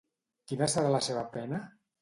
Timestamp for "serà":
0.75-0.95